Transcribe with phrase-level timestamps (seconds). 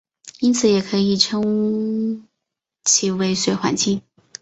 [0.39, 2.27] 因此也可以称
[2.83, 4.01] 其为水环境。